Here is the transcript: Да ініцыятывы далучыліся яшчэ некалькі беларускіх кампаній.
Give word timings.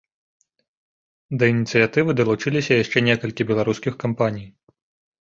Да 1.43 1.51
ініцыятывы 1.55 2.09
далучыліся 2.23 2.73
яшчэ 2.83 2.97
некалькі 3.11 3.41
беларускіх 3.55 3.93
кампаній. 4.09 4.47